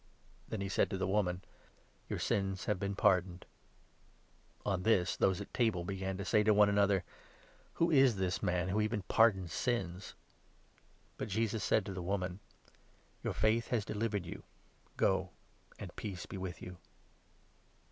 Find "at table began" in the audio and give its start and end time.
5.39-6.17